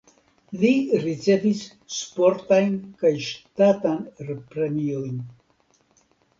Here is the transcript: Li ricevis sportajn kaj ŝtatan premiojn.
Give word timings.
Li 0.61 0.69
ricevis 1.03 1.61
sportajn 1.97 2.73
kaj 3.03 3.13
ŝtatan 3.29 4.03
premiojn. 4.27 5.25